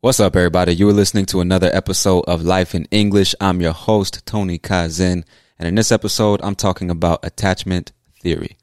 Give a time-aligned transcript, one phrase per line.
[0.00, 0.76] What's up, everybody?
[0.76, 3.34] You are listening to another episode of Life in English.
[3.40, 5.24] I'm your host, Tony Kaizen.
[5.58, 7.90] And in this episode, I'm talking about attachment
[8.22, 8.56] theory.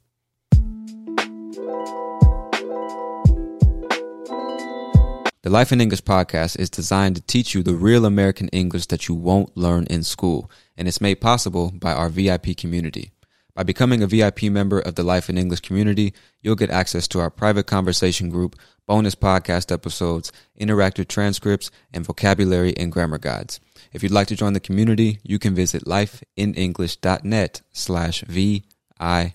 [5.42, 9.10] The Life in English podcast is designed to teach you the real American English that
[9.10, 13.12] you won't learn in school, and it's made possible by our VIP community.
[13.56, 17.22] By becoming a VIP member of the Life in English community, you'll get access to
[17.22, 23.62] our private conversation group, bonus podcast episodes, interactive transcripts, and vocabulary and grammar guides.
[23.94, 29.32] If you'd like to join the community, you can visit lifeinenglish.net slash VIP.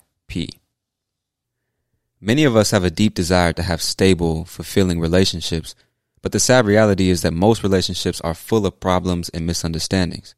[2.23, 5.73] Many of us have a deep desire to have stable, fulfilling relationships,
[6.21, 10.35] but the sad reality is that most relationships are full of problems and misunderstandings.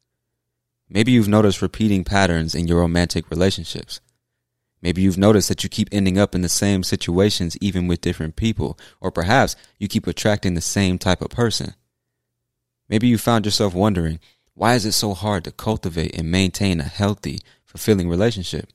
[0.88, 4.00] Maybe you've noticed repeating patterns in your romantic relationships.
[4.82, 8.36] Maybe you've noticed that you keep ending up in the same situations even with different
[8.36, 11.74] people, or perhaps you keep attracting the same type of person.
[12.88, 14.20] Maybe you found yourself wondering,
[14.52, 18.68] why is it so hard to cultivate and maintain a healthy, fulfilling relationship?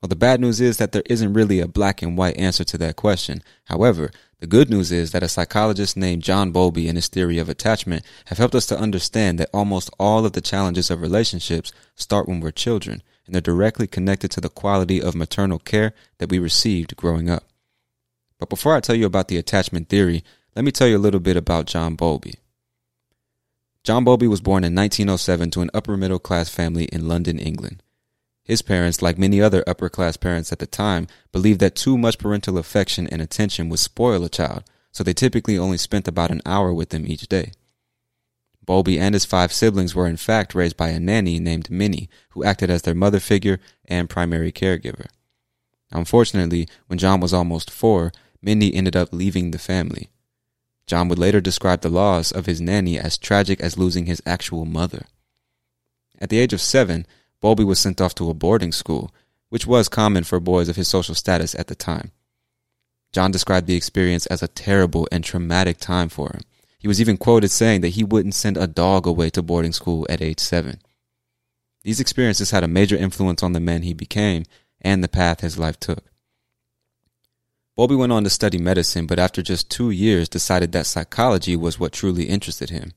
[0.00, 2.78] Well, the bad news is that there isn't really a black and white answer to
[2.78, 3.42] that question.
[3.66, 4.10] However,
[4.42, 8.04] the good news is that a psychologist named John Bowlby and his theory of attachment
[8.24, 12.40] have helped us to understand that almost all of the challenges of relationships start when
[12.40, 16.96] we're children, and they're directly connected to the quality of maternal care that we received
[16.96, 17.44] growing up.
[18.40, 20.24] But before I tell you about the attachment theory,
[20.56, 22.34] let me tell you a little bit about John Bowlby.
[23.84, 27.80] John Bowlby was born in 1907 to an upper middle class family in London, England.
[28.44, 32.18] His parents, like many other upper class parents at the time, believed that too much
[32.18, 36.42] parental affection and attention would spoil a child, so they typically only spent about an
[36.44, 37.52] hour with them each day.
[38.64, 42.44] Bowlby and his five siblings were in fact raised by a nanny named Minnie, who
[42.44, 45.06] acted as their mother figure and primary caregiver.
[45.90, 50.10] Unfortunately, when John was almost four, Minnie ended up leaving the family.
[50.86, 54.64] John would later describe the loss of his nanny as tragic as losing his actual
[54.64, 55.06] mother.
[56.20, 57.06] At the age of seven,
[57.42, 59.12] Bowlby was sent off to a boarding school,
[59.50, 62.12] which was common for boys of his social status at the time.
[63.12, 66.42] John described the experience as a terrible and traumatic time for him.
[66.78, 70.06] He was even quoted saying that he wouldn't send a dog away to boarding school
[70.08, 70.80] at age seven.
[71.82, 74.44] These experiences had a major influence on the man he became
[74.80, 76.04] and the path his life took.
[77.74, 81.80] Bowlby went on to study medicine, but after just two years decided that psychology was
[81.80, 82.92] what truly interested him.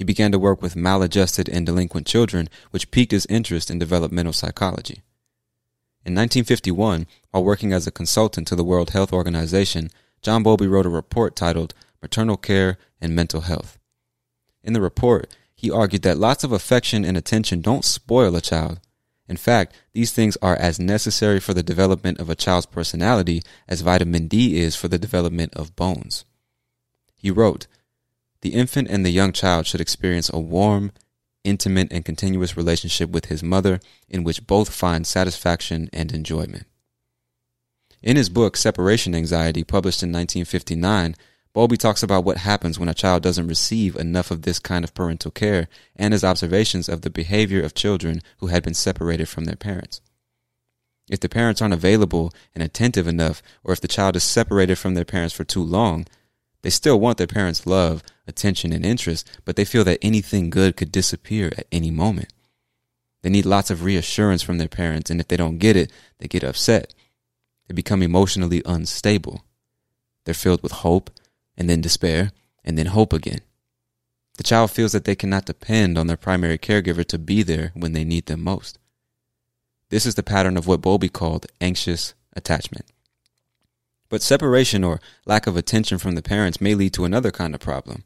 [0.00, 4.32] He began to work with maladjusted and delinquent children, which piqued his interest in developmental
[4.32, 5.02] psychology.
[6.06, 9.90] In 1951, while working as a consultant to the World Health Organization,
[10.22, 13.78] John Bowlby wrote a report titled Maternal Care and Mental Health.
[14.64, 18.80] In the report, he argued that lots of affection and attention don't spoil a child.
[19.28, 23.82] In fact, these things are as necessary for the development of a child's personality as
[23.82, 26.24] vitamin D is for the development of bones.
[27.16, 27.66] He wrote,
[28.42, 30.92] The infant and the young child should experience a warm,
[31.44, 36.66] intimate, and continuous relationship with his mother in which both find satisfaction and enjoyment.
[38.02, 41.16] In his book, Separation Anxiety, published in 1959,
[41.52, 44.94] Bowlby talks about what happens when a child doesn't receive enough of this kind of
[44.94, 49.44] parental care and his observations of the behavior of children who had been separated from
[49.44, 50.00] their parents.
[51.10, 54.94] If the parents aren't available and attentive enough, or if the child is separated from
[54.94, 56.06] their parents for too long,
[56.62, 60.76] They still want their parents' love, attention, and interest, but they feel that anything good
[60.76, 62.32] could disappear at any moment.
[63.22, 66.28] They need lots of reassurance from their parents, and if they don't get it, they
[66.28, 66.94] get upset.
[67.66, 69.44] They become emotionally unstable.
[70.24, 71.10] They're filled with hope,
[71.56, 72.32] and then despair,
[72.64, 73.40] and then hope again.
[74.36, 77.92] The child feels that they cannot depend on their primary caregiver to be there when
[77.92, 78.78] they need them most.
[79.90, 82.86] This is the pattern of what Bowlby called anxious attachment.
[84.10, 87.60] But separation or lack of attention from the parents may lead to another kind of
[87.60, 88.04] problem.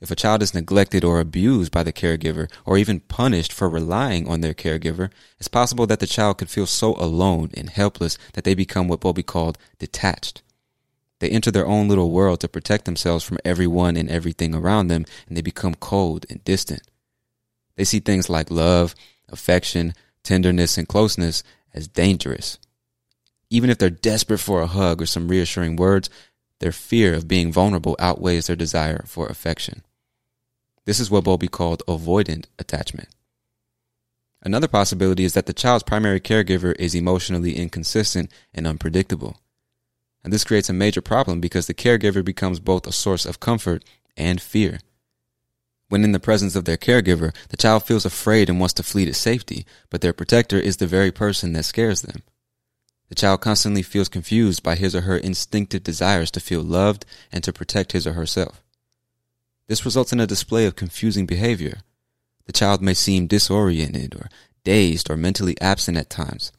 [0.00, 4.28] If a child is neglected or abused by the caregiver, or even punished for relying
[4.28, 8.44] on their caregiver, it's possible that the child could feel so alone and helpless that
[8.44, 10.42] they become what Bowlby called detached.
[11.20, 15.06] They enter their own little world to protect themselves from everyone and everything around them,
[15.28, 16.82] and they become cold and distant.
[17.76, 18.94] They see things like love,
[19.30, 22.58] affection, tenderness, and closeness as dangerous.
[23.50, 26.10] Even if they're desperate for a hug or some reassuring words,
[26.60, 29.82] their fear of being vulnerable outweighs their desire for affection.
[30.84, 33.08] This is what Bowlby called avoidant attachment.
[34.42, 39.38] Another possibility is that the child's primary caregiver is emotionally inconsistent and unpredictable.
[40.22, 43.84] And this creates a major problem because the caregiver becomes both a source of comfort
[44.16, 44.80] and fear.
[45.88, 49.04] When in the presence of their caregiver, the child feels afraid and wants to flee
[49.06, 52.22] to safety, but their protector is the very person that scares them.
[53.08, 57.44] The child constantly feels confused by his or her instinctive desires to feel loved and
[57.44, 58.62] to protect his or herself.
[59.66, 61.80] This results in a display of confusing behavior.
[62.46, 64.28] The child may seem disoriented or
[64.64, 66.52] dazed or mentally absent at times.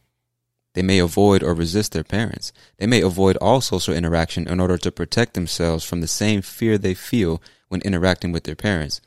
[0.74, 2.52] They may avoid or resist their parents.
[2.78, 6.78] They may avoid all social interaction in order to protect themselves from the same fear
[6.78, 9.02] they feel when interacting with their parents.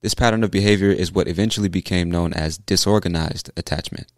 [0.00, 4.10] This pattern of behavior is what eventually became known as disorganized attachment.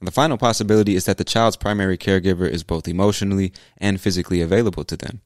[0.00, 4.40] And the final possibility is that the child's primary caregiver is both emotionally and physically
[4.40, 5.20] available to them.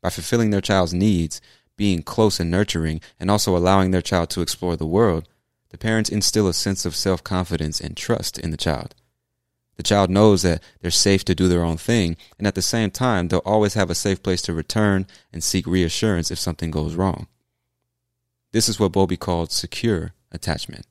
[0.00, 1.40] By fulfilling their child's needs,
[1.76, 5.28] being close and nurturing, and also allowing their child to explore the world,
[5.68, 8.94] the parents instill a sense of self confidence and trust in the child.
[9.76, 12.90] The child knows that they're safe to do their own thing, and at the same
[12.90, 16.94] time, they'll always have a safe place to return and seek reassurance if something goes
[16.94, 17.26] wrong.
[18.52, 20.86] This is what Bowlby called secure attachment.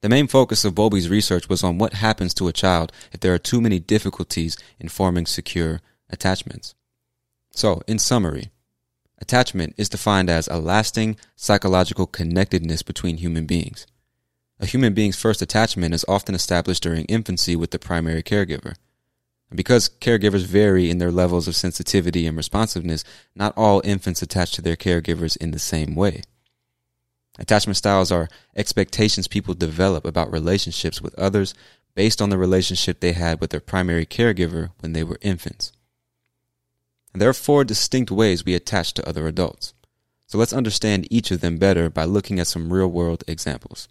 [0.00, 3.34] The main focus of Bowlby's research was on what happens to a child if there
[3.34, 6.74] are too many difficulties in forming secure attachments.
[7.50, 8.52] So, in summary,
[9.18, 13.86] attachment is defined as a lasting psychological connectedness between human beings.
[14.60, 18.74] A human being's first attachment is often established during infancy with the primary caregiver.
[19.50, 23.02] And because caregivers vary in their levels of sensitivity and responsiveness,
[23.34, 26.22] not all infants attach to their caregivers in the same way.
[27.38, 31.54] Attachment styles are expectations people develop about relationships with others
[31.94, 35.72] based on the relationship they had with their primary caregiver when they were infants.
[37.12, 39.74] And there are four distinct ways we attach to other adults.
[40.26, 43.88] So let's understand each of them better by looking at some real world examples.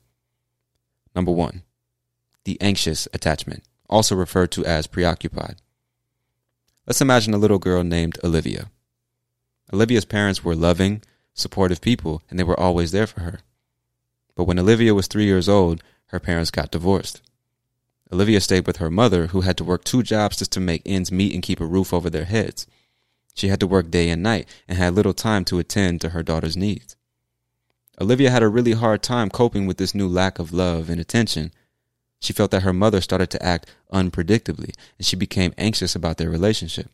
[1.15, 1.63] Number one,
[2.43, 5.55] the anxious attachment, also referred to as preoccupied.
[6.85, 8.69] Let's imagine a little girl named Olivia.
[9.73, 11.01] Olivia's parents were loving,
[11.37, 13.39] supportive people, and they were always there for her.
[14.35, 17.21] But when Olivia was three years old, her parents got divorced.
[18.11, 21.11] Olivia stayed with her mother, who had to work two jobs just to make ends
[21.11, 22.65] meet and keep a roof over their heads.
[23.33, 26.23] She had to work day and night and had little time to attend to her
[26.23, 26.95] daughter's needs.
[27.99, 31.51] Olivia had a really hard time coping with this new lack of love and attention.
[32.19, 36.29] She felt that her mother started to act unpredictably and she became anxious about their
[36.29, 36.89] relationship.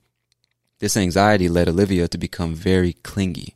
[0.80, 3.56] This anxiety led Olivia to become very clingy.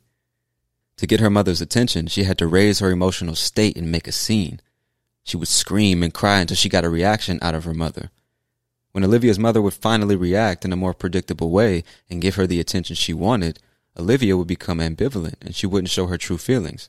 [0.98, 4.12] To get her mother's attention, she had to raise her emotional state and make a
[4.12, 4.60] scene.
[5.22, 8.10] She would scream and cry until she got a reaction out of her mother.
[8.92, 12.58] When Olivia's mother would finally react in a more predictable way and give her the
[12.58, 13.60] attention she wanted,
[13.96, 16.88] Olivia would become ambivalent and she wouldn't show her true feelings.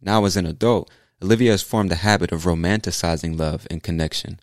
[0.00, 0.90] Now, as an adult,
[1.22, 4.40] Olivia has formed a habit of romanticizing love and connection.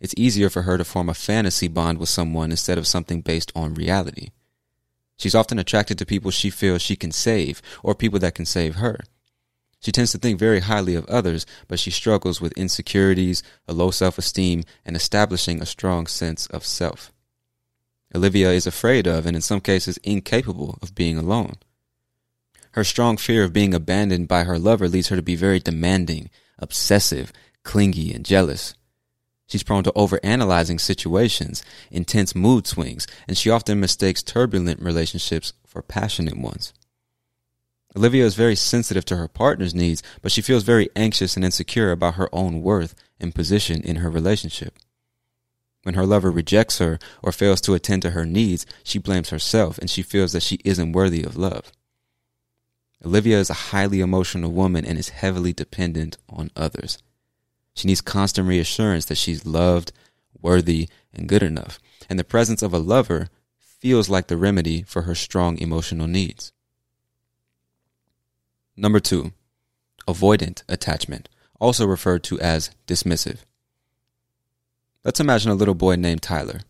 [0.00, 3.52] It's easier for her to form a fantasy bond with someone instead of something based
[3.54, 4.30] on reality.
[5.16, 8.76] She's often attracted to people she feels she can save or people that can save
[8.76, 9.00] her.
[9.80, 13.90] She tends to think very highly of others, but she struggles with insecurities, a low
[13.90, 17.12] self esteem, and establishing a strong sense of self.
[18.14, 21.56] Olivia is afraid of, and in some cases, incapable of being alone.
[22.72, 26.30] Her strong fear of being abandoned by her lover leads her to be very demanding,
[26.58, 28.74] obsessive, clingy, and jealous.
[29.46, 35.82] She's prone to overanalyzing situations, intense mood swings, and she often mistakes turbulent relationships for
[35.82, 36.72] passionate ones.
[37.96, 41.92] Olivia is very sensitive to her partner's needs, but she feels very anxious and insecure
[41.92, 44.78] about her own worth and position in her relationship.
[45.84, 49.78] When her lover rejects her or fails to attend to her needs, she blames herself
[49.78, 51.70] and she feels that she isn't worthy of love.
[53.04, 56.98] Olivia is a highly emotional woman and is heavily dependent on others.
[57.74, 59.92] She needs constant reassurance that she's loved,
[60.40, 61.78] worthy, and good enough.
[62.08, 63.28] And the presence of a lover
[63.58, 66.52] feels like the remedy for her strong emotional needs.
[68.76, 69.32] Number two,
[70.06, 71.28] avoidant attachment,
[71.60, 73.38] also referred to as dismissive.
[75.04, 76.60] Let's imagine a little boy named Tyler.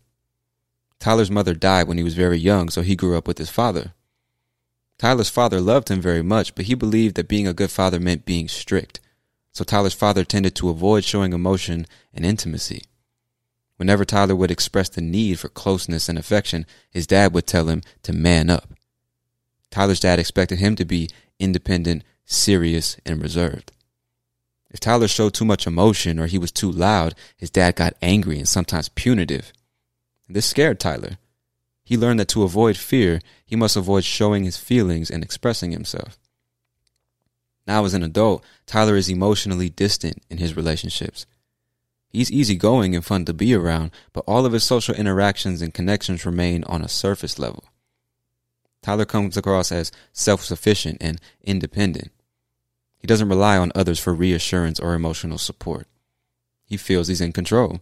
[0.99, 3.93] Tyler's mother died when he was very young, so he grew up with his father.
[4.97, 8.25] Tyler's father loved him very much, but he believed that being a good father meant
[8.25, 8.99] being strict.
[9.55, 12.83] So Tyler's father tended to avoid showing emotion and intimacy.
[13.77, 17.81] Whenever Tyler would express the need for closeness and affection, his dad would tell him
[18.03, 18.73] to man up.
[19.71, 21.09] Tyler's dad expected him to be
[21.39, 23.71] independent, serious, and reserved.
[24.71, 28.37] If Tyler showed too much emotion or he was too loud, his dad got angry
[28.37, 29.53] and sometimes punitive.
[30.27, 31.17] This scared Tyler.
[31.85, 36.19] He learned that to avoid fear, he must avoid showing his feelings and expressing himself.
[37.67, 41.25] Now, as an adult, Tyler is emotionally distant in his relationships.
[42.09, 46.25] He's easygoing and fun to be around, but all of his social interactions and connections
[46.25, 47.65] remain on a surface level.
[48.81, 52.11] Tyler comes across as self sufficient and independent.
[52.99, 55.87] He doesn't rely on others for reassurance or emotional support.
[56.65, 57.79] He feels he's in control.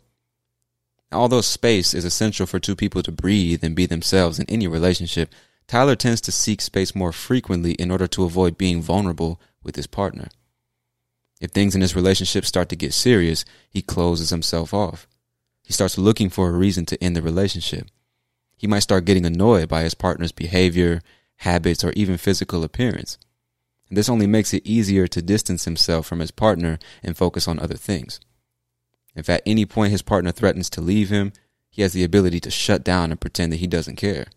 [1.12, 5.30] Although space is essential for two people to breathe and be themselves in any relationship,
[5.68, 9.88] Tyler tends to seek space more frequently in order to avoid being vulnerable with his
[9.88, 10.28] partner.
[11.40, 15.08] If things in his relationship start to get serious, he closes himself off.
[15.64, 17.88] He starts looking for a reason to end the relationship.
[18.58, 21.02] He might start getting annoyed by his partner's behavior,
[21.38, 23.18] habits, or even physical appearance.
[23.90, 27.60] And this only makes it easier to distance himself from his partner and focus on
[27.60, 28.20] other things.
[29.16, 31.34] If at any point his partner threatens to leave him,
[31.70, 34.28] he has the ability to shut down and pretend that he doesn't care.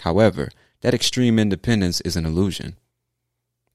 [0.00, 0.50] However,
[0.82, 2.76] that extreme independence is an illusion.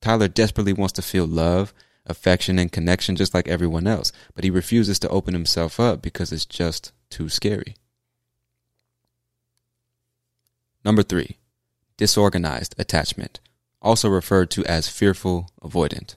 [0.01, 1.73] Tyler desperately wants to feel love
[2.05, 6.31] affection and connection just like everyone else, but he refuses to open himself up because
[6.31, 7.75] it's just too scary.
[10.83, 11.37] Number three,
[11.97, 13.39] disorganized attachment,
[13.81, 16.15] also referred to as fearful avoidant.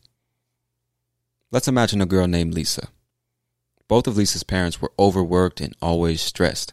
[1.50, 2.88] Let's imagine a girl named Lisa.
[3.88, 6.72] Both of Lisa's parents were overworked and always stressed.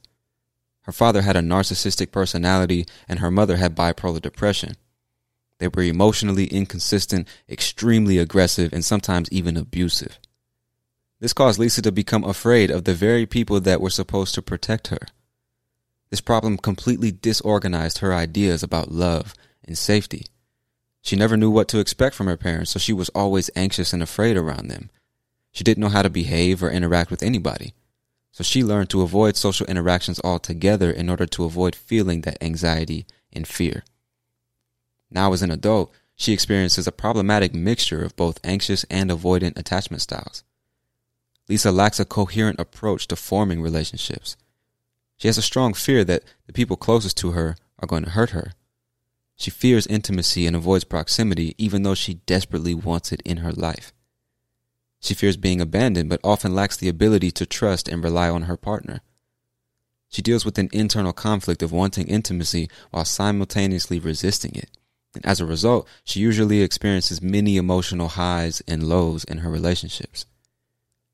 [0.84, 4.76] Her father had a narcissistic personality and her mother had bipolar depression.
[5.60, 10.18] They were emotionally inconsistent, extremely aggressive, and sometimes even abusive.
[11.20, 14.88] This caused Lisa to become afraid of the very people that were supposed to protect
[14.88, 15.00] her.
[16.10, 20.26] This problem completely disorganized her ideas about love and safety.
[21.02, 24.02] She never knew what to expect from her parents, so she was always anxious and
[24.02, 24.90] afraid around them.
[25.52, 27.74] She didn't know how to behave or interact with anybody.
[28.32, 33.06] So she learned to avoid social interactions altogether in order to avoid feeling that anxiety
[33.34, 33.84] and fear.
[35.12, 40.02] Now, as an adult, she experiences a problematic mixture of both anxious and avoidant attachment
[40.02, 40.44] styles.
[41.48, 44.38] Lisa lacks a coherent approach to forming relationships.
[45.18, 48.32] She has a strong fear that the people closest to her are going to hurt
[48.32, 48.54] her.
[49.36, 53.94] She fears intimacy and avoids proximity even though she desperately wants it in her life.
[55.00, 58.58] She fears being abandoned but often lacks the ability to trust and rely on her
[58.58, 59.02] partner.
[60.10, 64.70] She deals with an internal conflict of wanting intimacy while simultaneously resisting it.
[65.16, 70.26] And as a result, she usually experiences many emotional highs and lows in her relationships.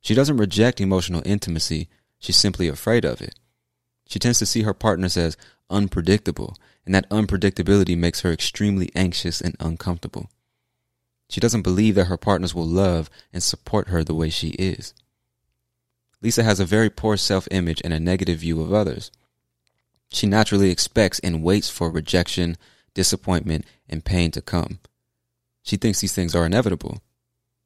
[0.02, 1.88] She doesn't reject emotional intimacy,
[2.20, 3.36] she's simply afraid of it.
[4.08, 5.38] She tends to see her partners as
[5.70, 10.30] unpredictable, and that unpredictability makes her extremely anxious and uncomfortable.
[11.30, 14.94] She doesn't believe that her partners will love and support her the way she is.
[16.22, 19.12] Lisa has a very poor self image and a negative view of others.
[20.10, 22.58] She naturally expects and waits for rejection,
[22.96, 24.80] disappointment, and pain to come.
[25.62, 27.02] She thinks these things are inevitable.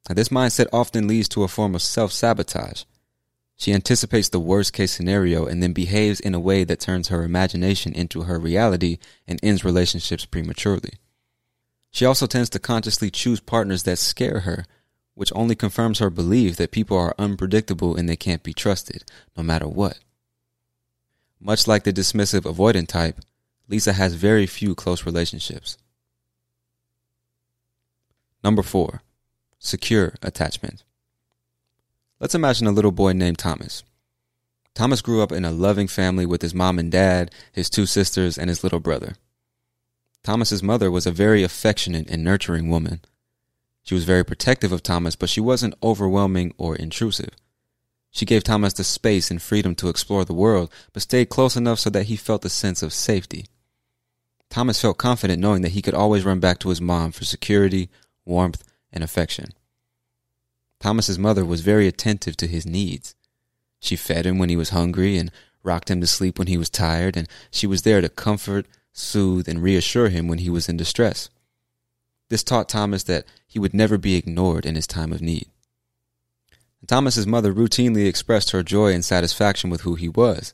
[0.07, 2.83] Now, this mindset often leads to a form of self sabotage.
[3.55, 7.23] She anticipates the worst case scenario and then behaves in a way that turns her
[7.23, 10.93] imagination into her reality and ends relationships prematurely.
[11.91, 14.65] She also tends to consciously choose partners that scare her,
[15.13, 19.03] which only confirms her belief that people are unpredictable and they can't be trusted,
[19.35, 19.99] no matter what.
[21.41, 23.19] Much like the dismissive avoidant type,
[23.69, 25.77] Lisa has very few close relationships.
[28.43, 29.03] Number four,
[29.59, 30.83] secure attachment.
[32.19, 33.83] Let's imagine a little boy named Thomas.
[34.73, 38.37] Thomas grew up in a loving family with his mom and dad, his two sisters,
[38.37, 39.15] and his little brother.
[40.23, 43.01] Thomas's mother was a very affectionate and nurturing woman.
[43.83, 47.35] She was very protective of Thomas, but she wasn't overwhelming or intrusive.
[48.09, 51.79] She gave Thomas the space and freedom to explore the world, but stayed close enough
[51.79, 53.45] so that he felt a sense of safety.
[54.49, 57.89] Thomas felt confident knowing that he could always run back to his mom for security,
[58.25, 59.53] warmth, and affection.
[60.79, 63.15] Thomas's mother was very attentive to his needs.
[63.79, 66.69] She fed him when he was hungry and rocked him to sleep when he was
[66.69, 70.77] tired, and she was there to comfort, soothe, and reassure him when he was in
[70.77, 71.29] distress.
[72.29, 75.47] This taught Thomas that he would never be ignored in his time of need.
[76.87, 80.53] Thomas's mother routinely expressed her joy and satisfaction with who he was.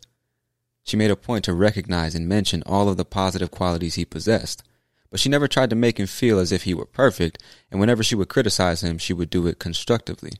[0.85, 4.63] She made a point to recognize and mention all of the positive qualities he possessed,
[5.09, 8.03] but she never tried to make him feel as if he were perfect, and whenever
[8.03, 10.33] she would criticize him, she would do it constructively.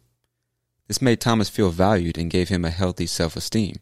[0.88, 3.78] This made Thomas feel valued and gave him a healthy self esteem.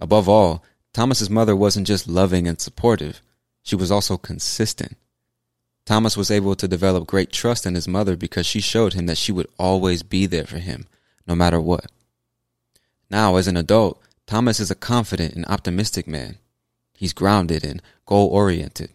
[0.00, 3.20] Above all, Thomas's mother wasn't just loving and supportive,
[3.64, 4.96] she was also consistent.
[5.84, 9.18] Thomas was able to develop great trust in his mother because she showed him that
[9.18, 10.86] she would always be there for him,
[11.26, 11.86] no matter what.
[13.10, 16.36] Now, as an adult, Thomas is a confident and optimistic man.
[16.92, 18.90] He's grounded and goal oriented.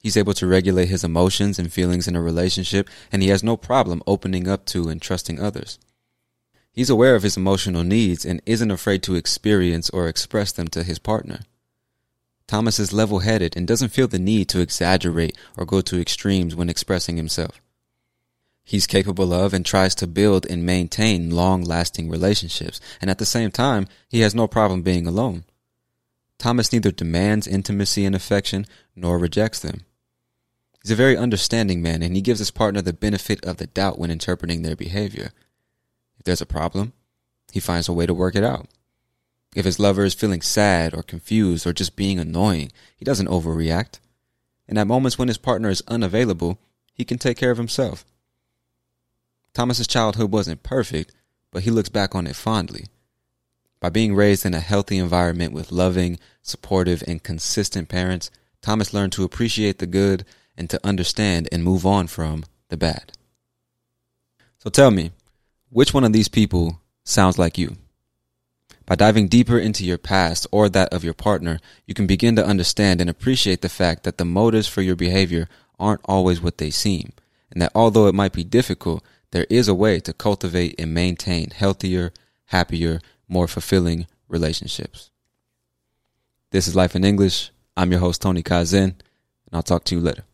[0.00, 3.56] He's able to regulate his emotions and feelings in a relationship, and he has no
[3.56, 5.78] problem opening up to and trusting others.
[6.72, 10.82] He's aware of his emotional needs and isn't afraid to experience or express them to
[10.82, 11.42] his partner.
[12.48, 16.56] Thomas is level headed and doesn't feel the need to exaggerate or go to extremes
[16.56, 17.60] when expressing himself.
[18.64, 23.26] He's capable of and tries to build and maintain long lasting relationships, and at the
[23.26, 25.44] same time, he has no problem being alone.
[26.38, 29.84] Thomas neither demands intimacy and affection nor rejects them.
[30.82, 33.98] He's a very understanding man and he gives his partner the benefit of the doubt
[33.98, 35.32] when interpreting their behavior.
[36.18, 36.94] If there's a problem,
[37.52, 38.68] he finds a way to work it out.
[39.54, 43.98] If his lover is feeling sad or confused or just being annoying, he doesn't overreact.
[44.68, 46.58] And at moments when his partner is unavailable,
[46.94, 48.04] he can take care of himself.
[49.54, 51.12] Thomas's childhood wasn't perfect,
[51.50, 52.86] but he looks back on it fondly.
[53.80, 58.30] By being raised in a healthy environment with loving, supportive, and consistent parents,
[58.60, 60.24] Thomas learned to appreciate the good
[60.56, 63.12] and to understand and move on from the bad.
[64.58, 65.12] So tell me,
[65.70, 67.76] which one of these people sounds like you?
[68.84, 72.44] By diving deeper into your past or that of your partner, you can begin to
[72.44, 76.70] understand and appreciate the fact that the motives for your behavior aren't always what they
[76.70, 77.12] seem,
[77.50, 81.50] and that although it might be difficult, there is a way to cultivate and maintain
[81.50, 82.12] healthier,
[82.46, 85.10] happier, more fulfilling relationships.
[86.50, 87.50] This is Life in English.
[87.76, 90.24] I'm your host, Tony Kaizen, and I'll talk to you later.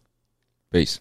[0.73, 1.01] Peace.